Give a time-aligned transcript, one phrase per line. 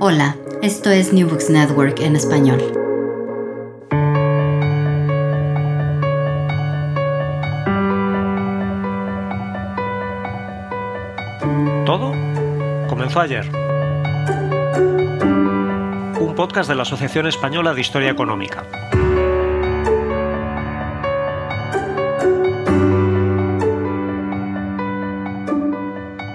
[0.00, 2.58] Hola, esto es New Books Network en español.
[11.86, 12.12] Todo
[12.88, 13.48] comenzó ayer.
[16.18, 18.64] Un podcast de la Asociación Española de Historia Económica.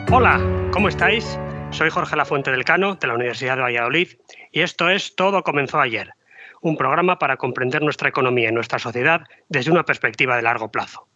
[0.10, 0.40] Hola,
[0.72, 1.38] ¿cómo estáis?
[1.74, 4.10] Soy Jorge Lafuente del Cano, de la Universidad de Valladolid,
[4.52, 6.12] y esto es Todo comenzó ayer,
[6.62, 11.08] un programa para comprender nuestra economía y nuestra sociedad desde una perspectiva de largo plazo.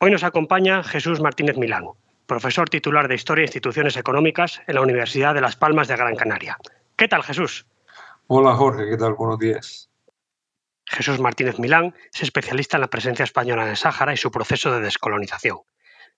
[0.00, 1.84] Hoy nos acompaña Jesús Martínez Milán,
[2.26, 6.16] profesor titular de Historia e Instituciones Económicas en la Universidad de Las Palmas de Gran
[6.16, 6.56] Canaria.
[6.96, 7.66] ¿Qué tal, Jesús?
[8.26, 9.12] Hola, Jorge, ¿qué tal?
[9.12, 9.90] Buenos días.
[10.86, 14.72] Jesús Martínez Milán es especialista en la presencia española en el Sáhara y su proceso
[14.72, 15.58] de descolonización.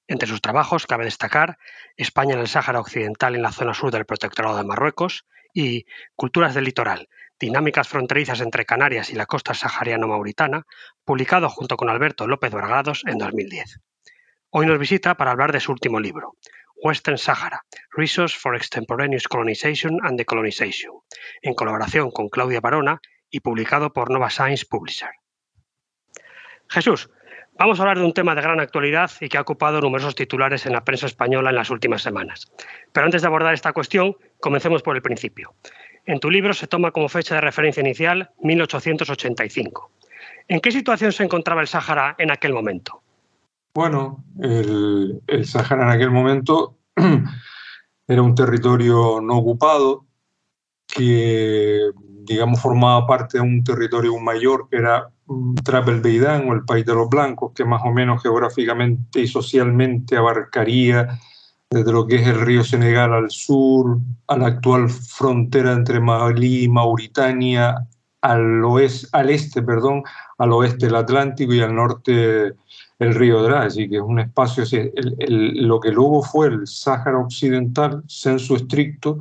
[0.08, 1.58] Entre sus trabajos cabe destacar
[1.96, 6.54] España en el Sáhara Occidental en la zona sur del Protectorado de Marruecos y Culturas
[6.54, 7.08] del Litoral,
[7.40, 10.64] dinámicas fronterizas entre Canarias y la costa sahariano-mauritana,
[11.04, 13.80] publicado junto con Alberto López Vargados en 2010.
[14.50, 16.36] Hoy nos visita para hablar de su último libro,
[16.76, 20.92] Western Sahara, Resource for Extemporaneous Colonization and Decolonization,
[21.42, 25.10] en colaboración con Claudia Barona y publicado por Nova Science Publisher.
[26.68, 27.10] Jesús,
[27.58, 30.66] Vamos a hablar de un tema de gran actualidad y que ha ocupado numerosos titulares
[30.66, 32.52] en la prensa española en las últimas semanas.
[32.92, 35.54] Pero antes de abordar esta cuestión, comencemos por el principio.
[36.04, 39.90] En tu libro se toma como fecha de referencia inicial 1885.
[40.48, 43.02] ¿En qué situación se encontraba el Sáhara en aquel momento?
[43.74, 46.76] Bueno, el, el Sáhara en aquel momento
[48.06, 50.05] era un territorio no ocupado
[50.86, 51.80] que,
[52.24, 55.08] digamos, formaba parte de un territorio mayor que era
[55.64, 60.16] Trabel Beidán o el País de los Blancos, que más o menos geográficamente y socialmente
[60.16, 61.18] abarcaría
[61.68, 63.98] desde lo que es el río Senegal al sur,
[64.28, 67.86] a la actual frontera entre Malí y Mauritania,
[68.20, 70.02] al, oeste, al este, perdón,
[70.38, 72.54] al oeste del Atlántico y al norte
[72.98, 74.64] el río Dra, así que es un espacio,
[75.28, 79.18] lo que luego fue el Sáhara Occidental, censo estricto,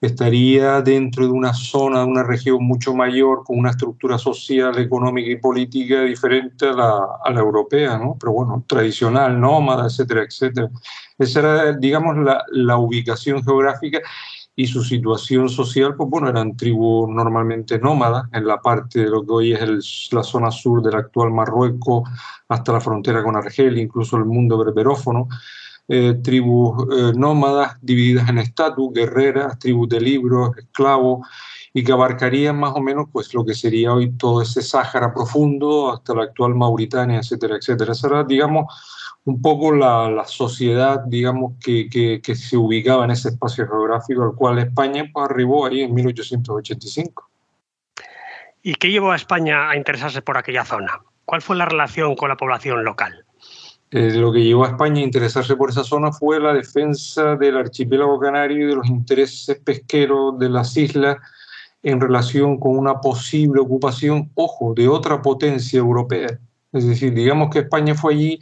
[0.00, 5.30] estaría dentro de una zona, de una región mucho mayor, con una estructura social, económica
[5.30, 8.16] y política diferente a la, europea, ¿no?
[8.18, 10.70] Pero bueno, tradicional, nómada, etcétera, etcétera.
[11.18, 14.00] Esa era, digamos, la, la ubicación geográfica
[14.58, 19.24] y su situación social, pues bueno, eran tribus normalmente nómadas en la parte de lo
[19.24, 22.08] que hoy es la zona sur del actual Marruecos
[22.48, 25.28] hasta la frontera con Argelia, incluso el mundo berberófono.
[25.90, 31.26] Eh, tribus eh, nómadas divididas en estatus, guerreras, tribus de libros, esclavos,
[31.72, 35.90] y que abarcarían más o menos pues, lo que sería hoy todo ese Sáhara profundo
[35.90, 37.92] hasta la actual Mauritania, etcétera, etcétera.
[37.92, 38.66] Esa era, digamos,
[39.24, 44.24] un poco la, la sociedad, digamos, que, que, que, se ubicaba en ese espacio geográfico
[44.24, 47.30] al cual España pues, arribó ahí en 1885.
[48.62, 51.00] ¿Y qué llevó a España a interesarse por aquella zona?
[51.24, 53.24] ¿Cuál fue la relación con la población local?
[53.90, 57.56] Eh, lo que llevó a España a interesarse por esa zona fue la defensa del
[57.56, 61.16] archipiélago canario y de los intereses pesqueros de las islas
[61.82, 66.38] en relación con una posible ocupación, ojo, de otra potencia europea.
[66.72, 68.40] Es decir, digamos que España fue allí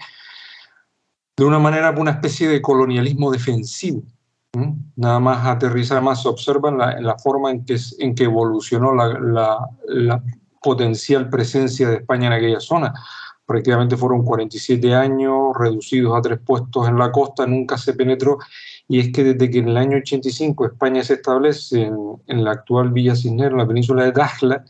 [1.37, 4.03] de una manera, una especie de colonialismo defensivo.
[4.97, 8.25] Nada más aterrizar, más se observa en la, en la forma en que, en que
[8.25, 10.23] evolucionó la, la, la
[10.63, 12.95] potencial presencia de España en aquella zona
[13.47, 18.39] prácticamente fueron 47 años reducidos a tres puestos en la costa, nunca se penetró.
[18.89, 21.97] Y es que desde que en el año 85 España se establece en,
[22.27, 24.65] en la actual Villa Cisneros, en la península de Dakhla,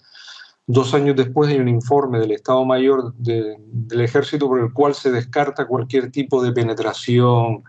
[0.66, 4.94] dos años después hay un informe del Estado Mayor de, del Ejército por el cual
[4.94, 7.62] se descarta cualquier tipo de penetración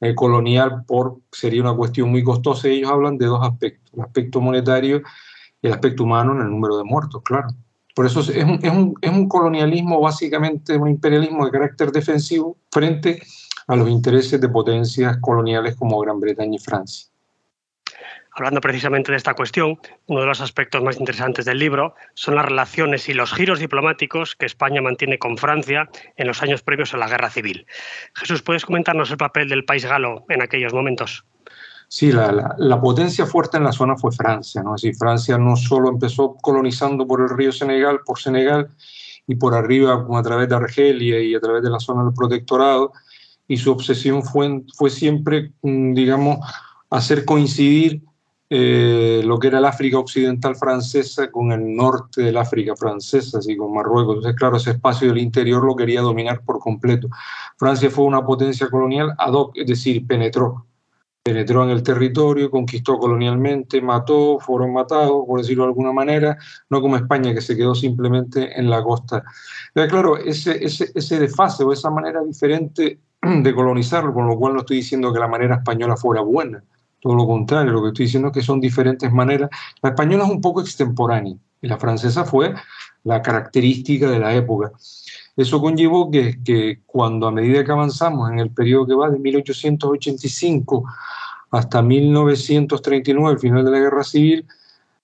[0.00, 2.68] eh, colonial por sería una cuestión muy costosa.
[2.68, 5.02] Ellos hablan de dos aspectos, el aspecto monetario
[5.60, 7.48] y el aspecto humano en el número de muertos, claro.
[7.98, 12.56] Por eso es un, es, un, es un, colonialismo, básicamente un imperialismo de carácter defensivo
[12.70, 13.20] frente
[13.66, 17.08] a los intereses de potencias coloniales como Gran Bretaña y Francia.
[18.30, 22.44] Hablando precisamente de esta cuestión, uno de los aspectos más interesantes del libro son las
[22.44, 26.98] relaciones y los giros diplomáticos que España mantiene con Francia en los años previos a
[26.98, 27.66] la Guerra Civil.
[28.14, 31.24] Jesús, ¿puedes comentarnos el papel del país galo en aquellos momentos?
[31.90, 34.74] Sí, la, potencia fuerte en la zona fue Francia, ¿no?
[34.74, 38.68] Es decir, Francia no solo empezó colonizando por el río Senegal, por Senegal
[39.26, 42.12] y por arriba como a través de Argelia y a través de la zona del
[42.12, 42.92] protectorado,
[43.46, 46.38] y su obsesión fue, fue siempre, mm, digamos,
[46.90, 48.02] hacer coincidir
[48.50, 53.56] eh, lo que era el África occidental francesa con el norte del África francesa, así
[53.56, 54.16] con Marruecos.
[54.16, 57.08] Entonces, claro, ese espacio del interior lo quería dominar por completo.
[57.56, 60.66] Francia fue una potencia colonial ad hoc, es decir, penetró.
[61.28, 66.38] Penetró en el territorio, conquistó colonialmente, mató, fueron matados, por decirlo de alguna manera,
[66.70, 69.22] no como España, que se quedó simplemente en la costa.
[69.74, 74.60] Claro, ese, ese, ese desfase o esa manera diferente de colonizarlo, con lo cual no
[74.60, 76.64] estoy diciendo que la manera española fuera buena,
[76.98, 79.50] todo lo contrario, lo que estoy diciendo es que son diferentes maneras.
[79.82, 82.54] La española es un poco extemporánea y la francesa fue
[83.04, 84.72] la característica de la época.
[85.38, 89.20] Eso conllevó que, que cuando a medida que avanzamos en el periodo que va de
[89.20, 90.84] 1885
[91.52, 94.44] hasta 1939, el final de la Guerra Civil,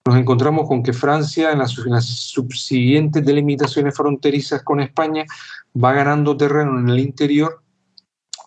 [0.05, 5.25] nos encontramos con que Francia, en las, en las, subsiguientes delimitaciones fronterizas con España,
[5.73, 7.63] va ganando terreno en el interior,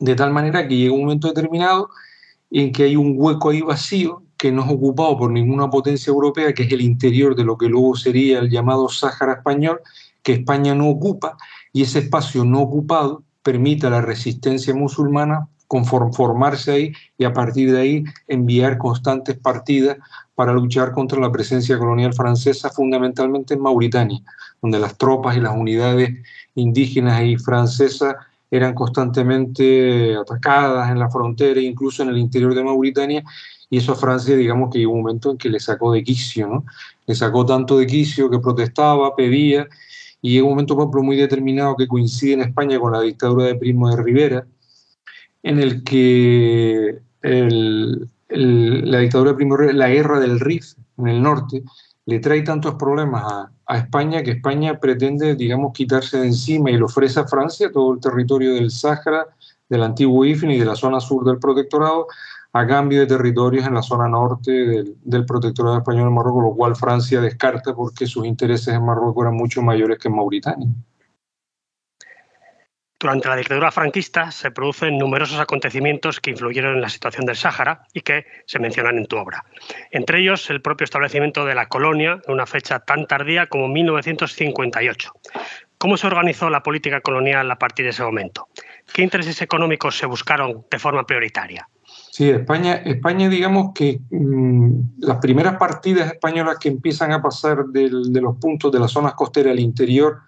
[0.01, 1.89] de tal manera que llega un momento determinado
[2.51, 6.53] en que hay un hueco ahí vacío que no es ocupado por ninguna potencia europea,
[6.53, 9.79] que es el interior de lo que luego sería el llamado Sáhara español,
[10.21, 11.37] que España no ocupa,
[11.73, 15.47] y ese espacio no ocupado permite a la resistencia musulmana
[16.13, 19.97] formarse ahí y a partir de ahí enviar constantes partidas
[20.35, 24.19] para luchar contra la presencia colonial francesa, fundamentalmente en Mauritania,
[24.61, 26.13] donde las tropas y las unidades
[26.55, 28.15] indígenas y francesas
[28.49, 33.23] eran constantemente atacadas en la frontera, incluso en el interior de Mauritania,
[33.69, 36.47] y eso a Francia, digamos que llegó un momento en que le sacó de quicio,
[36.47, 36.65] ¿no?
[37.05, 39.67] Le sacó tanto de quicio que protestaba, pedía,
[40.21, 43.55] y llegó un momento, por muy determinado que coincide en España con la dictadura de
[43.55, 44.47] Primo de Rivera,
[45.43, 51.63] en el que la dictadura de Primo la guerra del Rif en el norte,
[52.05, 56.77] le trae tantos problemas a, a, España que España pretende, digamos, quitarse de encima y
[56.77, 59.25] le ofrece a Francia todo el territorio del Sáhara,
[59.67, 62.07] del antiguo IFN y de la zona sur del protectorado,
[62.59, 64.51] a cambio de territorios en la zona norte
[65.04, 69.36] del, protectorado español en Marruecos, lo cual Francia descarta porque sus intereses en Marruecos eran
[69.36, 70.68] mucho mayores que en Mauritania.
[73.00, 77.83] Durante la dictadura franquista se producen numerosos acontecimientos que influyeron en la situación del Sáhara
[77.94, 79.45] y que se mencionan en tu obra.
[79.92, 85.12] Entre ellos, el propio establecimiento de la colonia en una fecha tan tardía como 1958.
[85.77, 88.48] ¿Cómo se organizó la política colonial a partir de ese momento?
[88.92, 91.69] ¿Qué intereses económicos se buscaron de forma prioritaria?
[92.17, 94.71] Sí, España, España digamos que mmm,
[95.01, 99.51] las primeras partidas españolas que empiezan a pasar de los puntos de las zonas costeras
[99.51, 100.21] al interior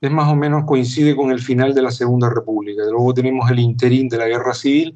[0.00, 2.84] es más o menos coincide con el final de la Segunda República.
[2.88, 4.94] Luego tenemos el interín de la Guerra Civil,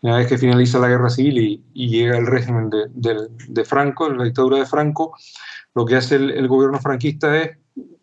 [0.00, 4.58] una vez que finaliza la Guerra Civil y, llega el régimen de, Franco, la dictadura
[4.58, 5.14] de Franco,
[5.72, 7.58] lo que hace el, el, gobierno franquista es,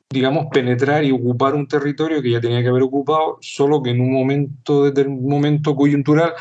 [0.09, 3.99] digamos, penetrar y ocupar un territorio que ya tenía que haber ocupado, solo que en
[3.99, 6.31] un momento, desde un momento coyuntural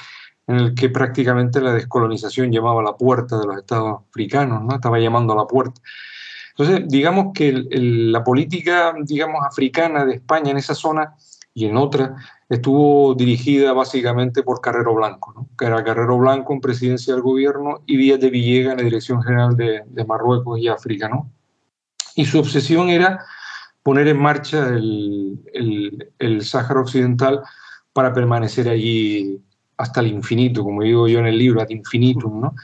[0.53, 4.75] en el que prácticamente la descolonización llamaba a la puerta de los estados africanos, ¿no?
[4.75, 5.81] estaba llamando a la puerta.
[6.51, 11.15] Entonces, digamos que la política, digamos, africana de España en esa zona
[11.55, 12.15] y en otra
[12.49, 17.97] estuvo dirigida básicamente por Carrero Blanco, que era Carrero Blanco en presidencia del gobierno y
[17.97, 21.09] Díaz de Villega en la Dirección General de, de Marruecos y África.
[21.09, 21.31] ¿no?
[22.15, 23.25] Y su obsesión era
[23.83, 27.41] poner en marcha el, el, el Sáhara Occidental
[27.93, 29.43] para permanecer allí
[29.83, 32.55] hasta el infinito, como digo yo en el libro, ad infinitum, ¿no?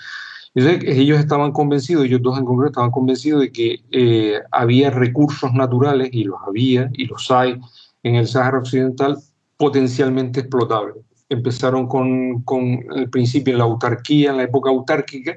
[0.54, 5.52] Entonces, ellos estaban convencidos, ellos dos en concreto estaban convencidos de que eh, había recursos
[5.52, 7.60] naturales, y los había, y los hay,
[8.02, 9.18] en el Sáhara Occidental
[9.56, 10.96] potencialmente explotables.
[11.28, 15.36] Empezaron con, con el principio en la autarquía, en la época autárquica,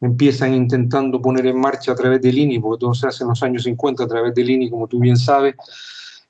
[0.00, 3.42] empiezan intentando poner en marcha a través del INI, porque todo se hace en los
[3.42, 5.56] años 50 a través del INI, como tú bien sabes,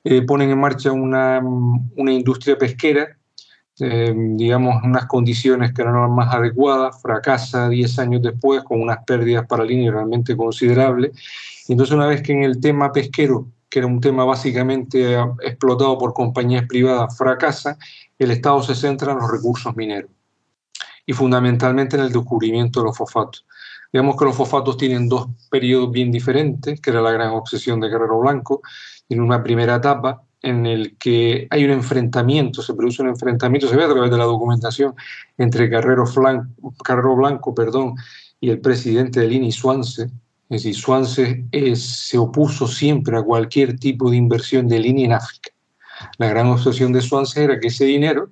[0.03, 1.39] eh, ponen en marcha una,
[1.95, 3.18] una industria pesquera
[3.79, 8.81] eh, digamos, unas condiciones que no eran las más adecuadas, fracasa 10 años después con
[8.81, 11.11] unas pérdidas para la línea realmente considerables.
[11.67, 15.25] Y entonces una vez que en el tema pesquero, que era un tema básicamente eh,
[15.43, 17.77] explotado por compañías privadas, fracasa,
[18.17, 20.11] el Estado se centra en los recursos mineros
[21.05, 23.45] y fundamentalmente en el descubrimiento de los fosfatos.
[23.91, 27.89] Digamos que los fosfatos tienen dos periodos bien diferentes, que era la gran obsesión de
[27.89, 28.61] Guerrero Blanco.
[29.09, 33.75] En una primera etapa, en el que hay un enfrentamiento, se produce un enfrentamiento, se
[33.75, 34.95] ve a través de la documentación,
[35.37, 36.05] entre Carrero,
[36.83, 37.95] Carrero Blanco perdón,
[38.39, 40.03] y el presidente del INI, Suance.
[40.03, 45.51] Es decir, Suance se opuso siempre a cualquier tipo de inversión del INI en África.
[46.17, 48.29] La gran obsesión de Suance era que ese dinero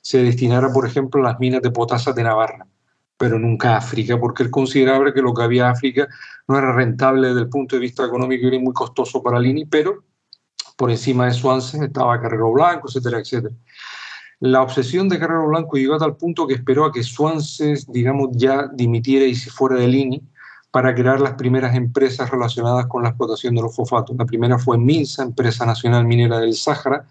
[0.00, 2.66] se destinara, por ejemplo, a las minas de potasa de Navarra,
[3.16, 6.08] pero nunca África, porque él consideraba que lo que había África
[6.48, 9.66] no era rentable desde el punto de vista económico y era muy costoso para Lini,
[9.66, 10.02] pero
[10.82, 13.54] por encima de Swansea estaba Carrero Blanco, etcétera, etcétera.
[14.40, 18.30] La obsesión de Carrero Blanco llegó a tal punto que esperó a que Swansea, digamos,
[18.32, 20.20] ya dimitiera y se fuera de Lini
[20.72, 24.16] para crear las primeras empresas relacionadas con la explotación de los fosfatos.
[24.18, 27.06] La primera fue MINSA, Empresa Nacional Minera del Sáhara,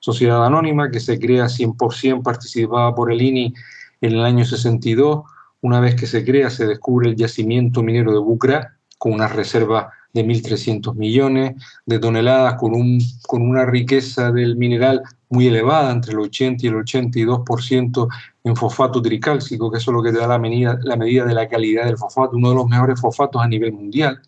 [0.00, 3.52] sociedad anónima que se crea 100% participada por el INI
[4.00, 5.20] en el año 62.
[5.60, 9.92] Una vez que se crea, se descubre el yacimiento minero de Bucra con una reserva
[10.12, 11.54] de 1.300 millones
[11.86, 16.68] de toneladas, con, un, con una riqueza del mineral muy elevada, entre el 80 y
[16.68, 18.08] el 82%
[18.44, 21.34] en fosfato tricálcico, que eso es lo que te da la medida, la medida de
[21.34, 24.20] la calidad del fosfato, uno de los mejores fosfatos a nivel mundial.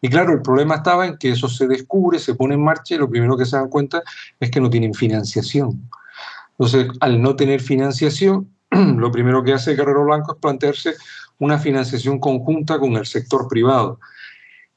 [0.00, 2.98] Y claro, el problema estaba en que eso se descubre, se pone en marcha y
[2.98, 4.02] lo primero que se dan cuenta
[4.38, 5.88] es que no tienen financiación.
[6.58, 10.94] Entonces, al no tener financiación, lo primero que hace Carrero Blanco es plantearse
[11.38, 13.98] una financiación conjunta con el sector privado.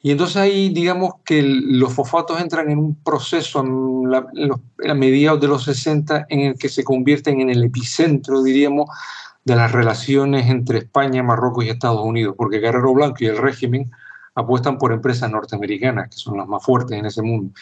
[0.01, 5.63] Y entonces ahí digamos que los fosfatos entran en un proceso a mediados de los
[5.63, 8.89] 60 en el que se convierten en el epicentro, diríamos,
[9.44, 13.89] de las relaciones entre España, Marruecos y Estados Unidos, porque Guerrero Blanco y el régimen
[14.36, 17.54] apuestan por empresas norteamericanas, que son las más fuertes en ese mundo.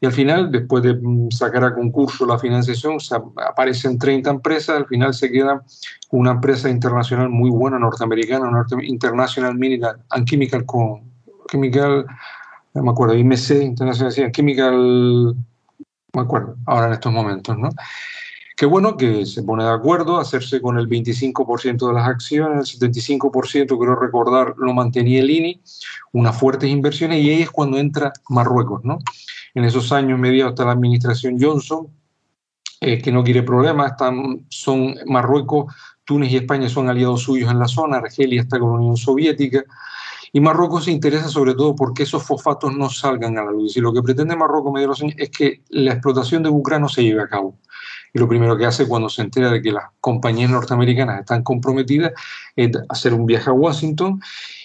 [0.00, 0.98] Y al final, después de
[1.30, 2.96] sacar a concurso la financiación,
[3.46, 5.62] aparecen 30 empresas, al final se queda
[6.10, 8.50] una empresa internacional muy buena, norteamericana,
[8.82, 10.64] International Mineral and Chemical
[11.52, 12.06] Chemical,
[12.72, 15.36] no me acuerdo, IMC, International Chemical,
[16.14, 17.68] me acuerdo, ahora en estos momentos, ¿no?
[18.56, 22.90] Qué bueno que se pone de acuerdo hacerse con el 25% de las acciones, el
[22.90, 25.60] 75% creo recordar lo mantenía el INI,
[26.12, 28.98] unas fuertes inversiones y ahí es cuando entra Marruecos, ¿no?
[29.54, 31.88] En esos años mediados hasta la administración Johnson,
[32.80, 37.58] eh, que no quiere problemas, están, son Marruecos, Túnez y España son aliados suyos en
[37.58, 39.64] la zona, Argelia está con la Unión Soviética,
[40.32, 43.76] y Marruecos se interesa sobre todo porque esos fosfatos no salgan a la luz.
[43.76, 47.28] Y lo que pretende Marruecos es que la explotación de Bucra no se lleve a
[47.28, 47.58] cabo.
[48.14, 52.12] Y lo primero que hace cuando se entera de que las compañías norteamericanas están comprometidas
[52.56, 54.20] es hacer un viaje a Washington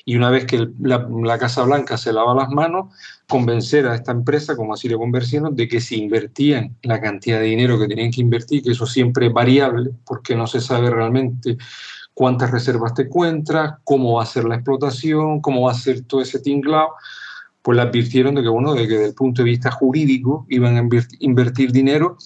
[0.05, 2.93] y una vez que la, Casa Blanca se lava las manos,
[3.27, 7.45] convencer a esta empresa, como así le convencieron, de que si invertían la cantidad de
[7.45, 11.57] dinero que tenían que invertir, que eso siempre es variable, porque no se sabe realmente
[12.17, 16.19] cuántas reservas te encuentras, cómo va a ser la explotación, cómo va a ser todo
[16.19, 16.95] ese tinglado,
[17.61, 20.77] pues le advirtieron de que, bueno, de que desde el punto de vista jurídico iban
[20.77, 22.17] a invertir dinero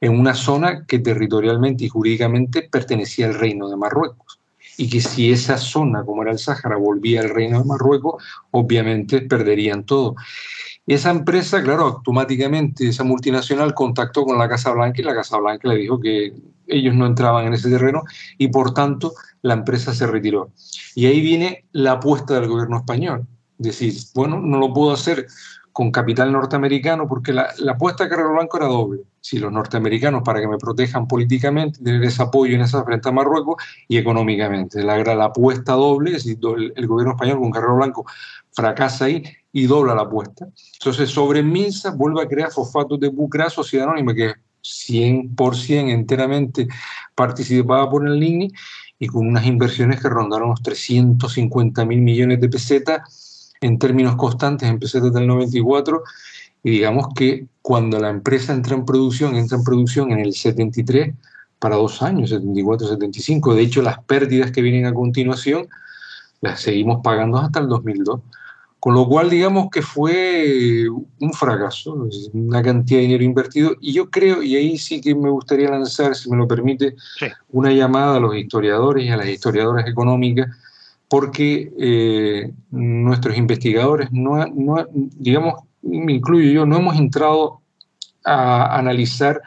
[0.00, 4.40] en una zona que territorialmente y jurídicamente pertenecía al reino de Marruecos.
[4.76, 9.20] Y que si esa zona, como era el Sáhara, volvía al reino de Marruecos, obviamente
[9.20, 10.16] perderían todo.
[10.90, 15.68] Esa empresa, claro, automáticamente, esa multinacional contactó con la Casa Blanca y la Casa Blanca
[15.68, 16.34] le dijo que
[16.66, 18.02] ellos no entraban en ese terreno
[18.38, 20.50] y por tanto la empresa se retiró.
[20.96, 23.24] Y ahí viene la apuesta del gobierno español.
[23.56, 25.28] Decir, bueno, no lo puedo hacer
[25.70, 29.02] con capital norteamericano porque la, apuesta de Carrero Blanco era doble.
[29.20, 33.12] Si los norteamericanos, para que me protejan políticamente, tener ese apoyo en esa frente a
[33.12, 34.82] Marruecos y económicamente.
[34.82, 36.38] La, la apuesta doble, es decir,
[36.74, 38.06] el, gobierno español con Carrero Blanco
[38.52, 39.22] fracasa ahí
[39.52, 40.46] y dobla la apuesta.
[40.74, 46.68] Entonces, sobre Minsa vuelve a crear fosfatos de Bucra, Sociedad Anónima, que 100% enteramente
[47.14, 48.50] participada por el LINI
[48.98, 54.68] y con unas inversiones que rondaron los 350 mil millones de pesetas en términos constantes
[54.68, 56.02] en pesetas del 94
[56.62, 61.14] y digamos que cuando la empresa entra en producción, entra en producción en el 73
[61.58, 63.54] para dos años, 74, 75.
[63.54, 65.68] De hecho, las pérdidas que vienen a continuación
[66.40, 68.20] las seguimos pagando hasta el 2002.
[68.78, 73.76] Con lo cual, digamos que fue un fracaso, una cantidad de dinero invertido.
[73.78, 76.96] Y yo creo, y ahí sí que me gustaría lanzar, si me lo permite,
[77.50, 80.48] una llamada a los historiadores y a las historiadoras económicas,
[81.08, 87.60] porque eh, nuestros investigadores, no, no, digamos, me incluyo yo, no hemos entrado
[88.24, 89.40] a analizar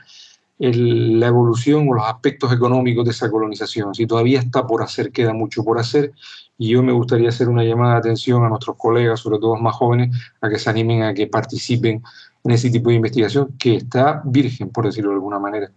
[0.59, 3.93] la evolución o los aspectos económicos de esa colonización.
[3.93, 6.13] Si todavía está por hacer, queda mucho por hacer
[6.57, 9.75] y yo me gustaría hacer una llamada de atención a nuestros colegas, sobre todo más
[9.75, 12.01] jóvenes, a que se animen a que participen
[12.43, 15.71] en ese tipo de investigación que está virgen, por decirlo de alguna manera.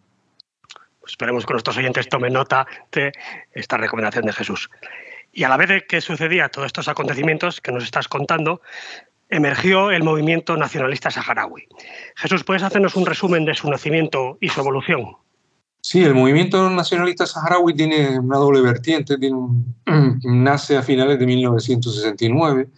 [1.01, 3.13] Pues esperemos que nuestros oyentes tomen nota de
[3.53, 4.71] esta recomendación de Jesús.
[5.33, 8.61] Y a la vez de que sucedía todos estos acontecimientos que nos estás contando,
[9.29, 11.69] emergió el movimiento nacionalista saharaui.
[12.17, 15.17] Jesús, ¿puedes hacernos un resumen de su nacimiento y su evolución?
[15.81, 19.17] Sí, el movimiento nacionalista saharaui tiene una doble vertiente.
[20.25, 22.69] nace a finales de 1969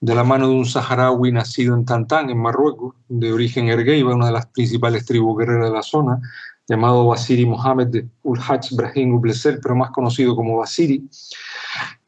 [0.00, 4.26] de la mano de un saharaui nacido en Tantán, en Marruecos, de origen ergueiba, una
[4.26, 6.20] de las principales tribus guerreras de la zona,
[6.68, 11.08] llamado Basiri Mohamed Ulhaj Brahim Ubleser, pero más conocido como Basiri,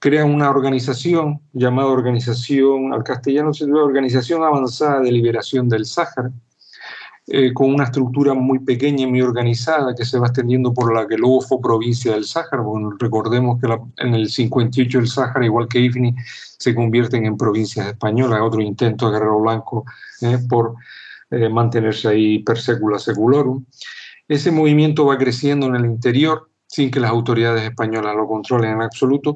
[0.01, 6.33] crea una organización llamada Organización, al castellano se Organización Avanzada de Liberación del Sáhara,
[7.27, 11.07] eh, con una estructura muy pequeña y muy organizada que se va extendiendo por la
[11.07, 12.65] que luego fue provincia del Sáhara.
[12.99, 16.17] Recordemos que en el 58 el Sáhara, igual que Ifni,
[16.59, 19.85] se convierten en provincias españolas, otro intento de Guerrero Blanco
[20.23, 20.77] eh, por
[21.31, 23.67] eh, mantenerse ahí per secula seculorum.
[24.27, 28.83] Ese movimiento va creciendo en el interior sin que las autoridades españolas lo controlen en
[28.83, 29.35] absoluto,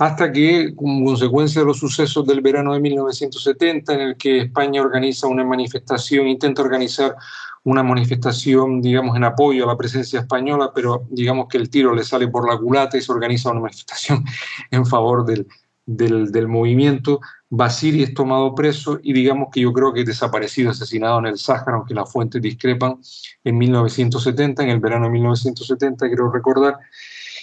[0.00, 4.80] hasta que, como consecuencia de los sucesos del verano de 1970, en el que España
[4.80, 7.16] organiza una manifestación, intenta organizar
[7.64, 12.02] una manifestación, digamos, en apoyo a la presencia española, pero digamos que el tiro le
[12.02, 14.24] sale por la culata y se organiza una manifestación
[14.70, 15.46] en favor del,
[15.84, 17.20] del, del movimiento.
[17.50, 21.36] Basiri es tomado preso y digamos que yo creo que es desaparecido, asesinado en el
[21.36, 22.96] Sáhara, aunque las fuentes discrepan,
[23.44, 26.78] en 1970, en el verano de 1970, quiero recordar.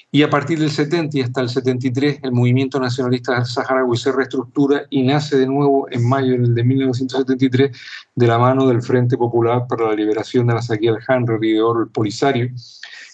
[0.09, 4.83] Y a partir del 70 y hasta el 73, el movimiento nacionalista saharaui se reestructura
[4.89, 7.77] y nace de nuevo en mayo de 1973
[8.15, 11.89] de la mano del Frente Popular para la Liberación de la Saquía del Hanrer el
[11.91, 12.49] Polisario,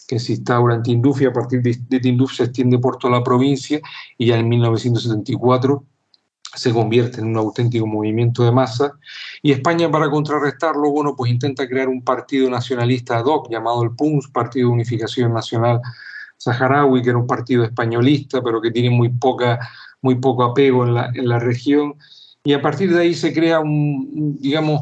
[0.08, 3.24] que se instaura en Tinduf y a partir de Tinduf se extiende por toda la
[3.24, 3.82] provincia
[4.18, 5.84] y ya en 1974
[6.56, 8.94] se convierte en un auténtico movimiento de masa.
[9.42, 13.96] Y España para contrarrestarlo, bueno, pues intenta crear un partido nacionalista ad hoc llamado el
[13.96, 15.82] PUNS, Partido de Unificación Nacional
[16.44, 19.60] saharaui, que era un partido españolista, pero que tiene muy, poca,
[20.02, 21.96] muy poco apego en la, en la región.
[22.44, 24.82] Y a partir de ahí se crea un, digamos,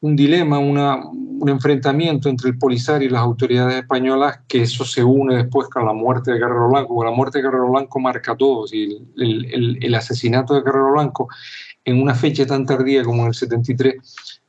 [0.00, 5.02] un dilema, una, un enfrentamiento entre el Polisario y las autoridades españolas, que eso se
[5.04, 7.04] une después con la muerte de Guerrero Blanco.
[7.04, 8.66] La muerte de Guerrero Blanco marca todo.
[8.72, 11.28] Y el, el, asesinato de Guerrero Blanco
[11.84, 13.94] en una fecha tan tardía como en el 73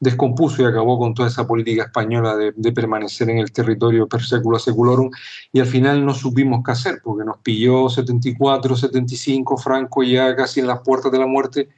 [0.05, 4.23] descompuso y acabó con toda esa política española de, de, permanecer en el territorio per
[4.23, 5.11] secula seculorum
[5.51, 10.61] y al final no supimos qué hacer porque nos pilló 74, 75, Franco ya casi
[10.61, 11.69] en las puertas de la muerte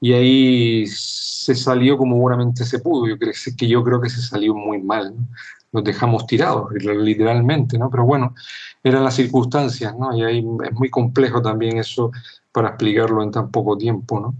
[0.00, 3.06] y ahí se salió como buenamente se pudo.
[3.08, 5.14] Yo creo que yo creo que se salió muy mal.
[5.16, 5.28] ¿no?
[5.72, 7.90] Nos dejamos tirados, literalmente, ¿no?
[7.90, 8.34] Pero bueno,
[8.82, 10.16] eran las circunstancias, ¿no?
[10.16, 12.10] Y ahí es muy complejo también eso
[12.52, 14.34] para explicarlo en tan poco tiempo, ¿no?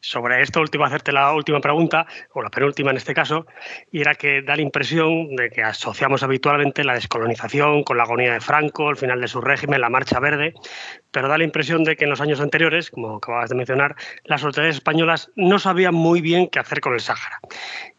[0.00, 3.46] Sobre esto último, hacerte la última pregunta, o la penúltima en este caso,
[3.90, 8.32] y era que da la impresión de que asociamos habitualmente la descolonización con la agonía
[8.32, 10.54] de Franco, el final de su régimen, la Marcha Verde,
[11.10, 14.44] pero da la impresión de que en los años anteriores, como acababas de mencionar, las
[14.44, 17.40] autoridades españolas no sabían muy bien qué hacer con el Sáhara.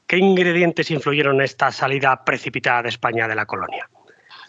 [0.07, 3.89] ¿Qué ingredientes influyeron en esta salida precipitada de España de la colonia?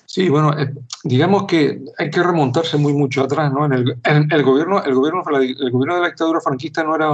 [0.06, 3.66] Sí, bueno, eh, digamos que hay que remontarse muy mucho atrás, ¿no?
[3.66, 7.10] En el, gobierno, el gobierno, el gobierno de la dictadura franquista no era,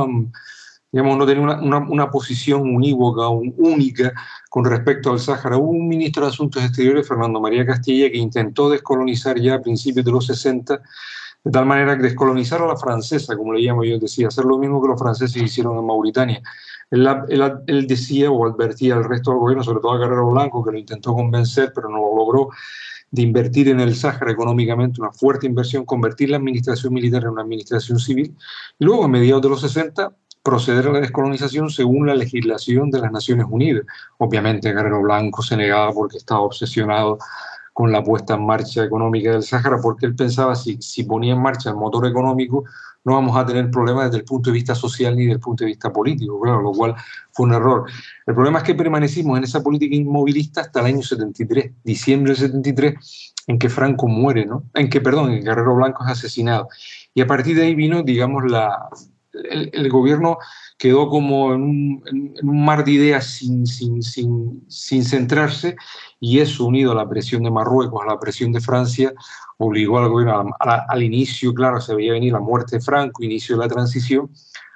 [0.92, 4.12] digamos, no tenía una, una, una posición unívoca, un, única
[4.50, 5.56] con respecto al Sáhara.
[5.56, 10.04] Hubo un ministro de Asuntos Exteriores, Fernando María Castilla, que intentó descolonizar ya a principios
[10.04, 10.82] de los 60,
[11.44, 14.58] de tal manera que descolonizar a la francesa, como le llamo yo, decía, hacer lo
[14.58, 16.42] mismo que los franceses hicieron en Mauritania.
[16.92, 20.64] Él, él, él, decía o advertía al resto del gobierno, sobre todo a Guerrero Blanco,
[20.64, 22.50] que lo intentó convencer, pero no lo logró,
[23.10, 27.42] de invertir en el Sáhara económicamente, una fuerte inversión, convertir la administración militar en una
[27.42, 28.36] administración civil.
[28.78, 33.12] Luego, a mediados de los 60, proceder a la descolonización según la legislación de las
[33.12, 33.84] Naciones Unidas.
[34.18, 37.18] Obviamente, Guerrero Blanco se negaba porque estaba obsesionado
[37.72, 41.42] con la puesta en marcha económica del Sáhara, porque él pensaba si, si ponía en
[41.42, 42.64] marcha el motor económico,
[43.04, 45.64] no vamos a tener problemas desde el punto de vista social ni desde el punto
[45.64, 46.94] de vista político, lo cual
[47.32, 47.84] fue un error.
[48.26, 52.42] El problema es que permanecimos en esa política inmovilista hasta el año 73, diciembre del
[52.42, 54.64] 73, en que Franco muere, ¿no?
[54.74, 56.68] En que, perdón, en Guerrero Blanco es asesinado.
[57.14, 58.88] Y a partir de ahí vino, digamos, la,
[59.32, 60.38] el, gobierno
[60.78, 62.02] quedó como en un,
[62.42, 63.66] mar de ideas sin,
[65.02, 65.76] centrarse
[66.20, 69.12] y eso unido a la presión de Marruecos, a la presión de Francia,
[69.58, 73.62] obligó al gobierno al inicio, claro, se veía venir la muerte de Franco, inicio de
[73.62, 74.30] la transición,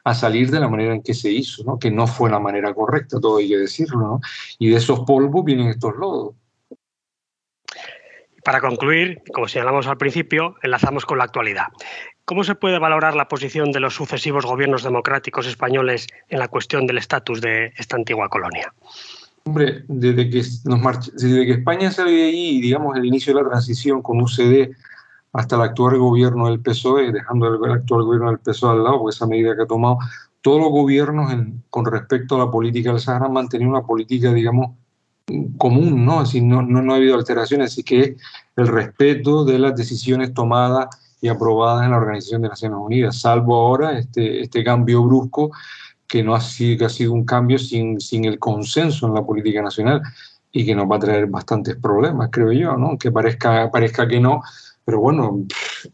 [0.04, 1.78] a salir de la manera en que se hizo, ¿no?
[1.78, 4.20] que no fue la manera correcta, todo hay que decirlo,
[4.58, 6.36] y de esos polvos vienen estos lodos.
[8.44, 11.66] Para concluir, como señalamos al principio, enlazamos con la actualidad.
[12.26, 16.84] ¿Cómo se puede valorar la posición de los sucesivos gobiernos democráticos españoles en la cuestión
[16.84, 18.74] del estatus de esta antigua colonia?
[19.44, 20.40] Hombre, desde que,
[21.52, 24.72] España salió de ahí, digamos, el inicio de la transición con UCD
[25.34, 29.12] hasta el actual gobierno del PSOE, dejando el, actual gobierno del PSOE al lado, por
[29.12, 29.98] esa medida que ha tomado,
[30.40, 31.32] todos los gobiernos
[31.70, 34.72] con respecto a la política del Sahara han mantenido una política, digamos,
[35.58, 36.24] común, ¿no?
[36.24, 38.16] No, no, no ha habido alteraciones, así que
[38.56, 40.88] el respeto de las decisiones tomadas
[41.26, 45.50] y aprobadas en la Organización de Naciones Unidas, salvo ahora este, este cambio brusco
[46.06, 49.24] que no ha sido, que ha sido un cambio sin, sin el consenso en la
[49.24, 50.02] política nacional.
[50.52, 52.96] y que nos va a traer bastantes problemas, creo yo, ¿no?
[52.96, 54.40] Que parezca, parezca que no,
[54.86, 55.44] pero bueno,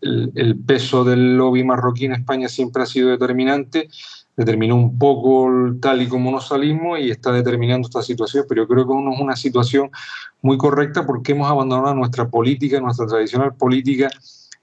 [0.02, 3.88] el, peso del lobby marroquí en España siempre ha sido determinante,
[4.36, 8.68] determinó un poco tal y como nos salimos y está determinando esta situación, pero yo
[8.68, 9.90] creo que no es una situación
[10.42, 14.10] muy correcta porque hemos abandonado nuestra política, nuestra tradicional política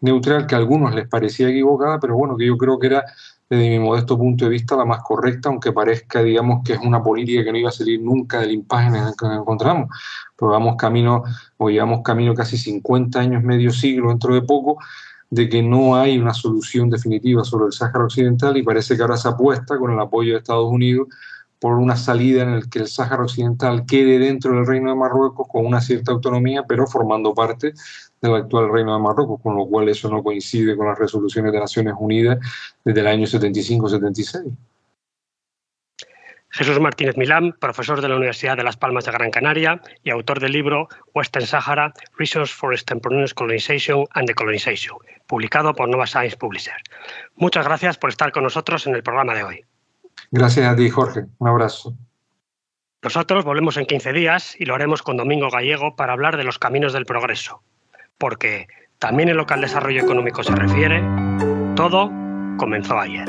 [0.01, 3.05] neutral, que a algunos les parecía equivocada, pero bueno, que yo creo que era
[3.49, 7.01] desde mi modesto punto de vista, la más correcta, aunque parezca, digamos, que es una
[7.01, 9.89] política que no iba a salir nunca del impasse en el que nos encontramos.
[10.37, 11.23] Pero vamos camino,
[11.57, 14.77] o llevamos camino casi 50 años, medio siglo dentro de poco,
[15.31, 19.17] de que no hay una solución definitiva sobre el Sáhara Occidental y parece que ahora
[19.17, 21.07] se apuesta con el apoyo de Estados Unidos
[21.59, 25.47] por una salida en la que el Sáhara Occidental quede dentro del Reino de Marruecos
[25.47, 27.73] con una cierta autonomía, pero formando parte
[28.21, 31.59] del actual Reino de Marruecos, con lo cual eso no coincide con las resoluciones de
[31.59, 32.39] Naciones Unidas
[32.83, 34.55] desde el año 75-76.
[36.51, 40.39] Jesús Martínez Milán, profesor de la Universidad de Las Palmas de Gran Canaria y autor
[40.39, 46.75] del libro Western Sahara, Resource for Extemporaneous Colonization and Decolonization, publicado por Nova Science Publisher.
[47.35, 49.65] Muchas gracias por estar con nosotros en el programa de hoy.
[50.31, 51.25] Gracias a ti, Jorge.
[51.37, 51.95] Un abrazo.
[53.01, 56.59] Nosotros volvemos en 15 días y lo haremos con Domingo Gallego para hablar de los
[56.59, 57.61] caminos del progreso,
[58.19, 58.67] porque
[58.99, 61.01] también en lo que al desarrollo económico se refiere,
[61.75, 62.11] todo
[62.57, 63.27] comenzó ayer.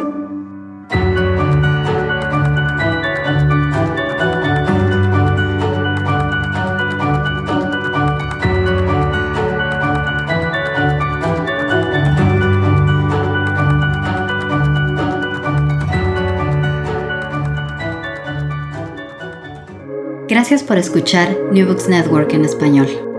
[20.29, 23.10] Gracias por escuchar New Books Network en español.